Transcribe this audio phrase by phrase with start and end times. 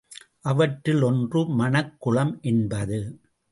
[0.41, 2.99] அவற்றுள் ஒன்று மணக் குளம் என்பது.